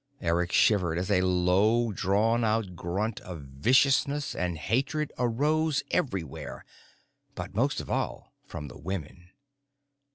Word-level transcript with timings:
Eric 0.19 0.51
shivered 0.51 0.97
as 0.97 1.11
a 1.11 1.21
low, 1.21 1.91
drawn 1.91 2.43
out 2.43 2.75
grunt 2.75 3.19
of 3.19 3.41
viciousness 3.41 4.33
and 4.33 4.57
hatred 4.57 5.13
arose 5.19 5.83
everywhere, 5.91 6.65
but 7.35 7.53
most 7.53 7.79
of 7.79 7.87
all 7.91 8.33
from 8.47 8.67
the 8.67 8.79
women. 8.79 9.29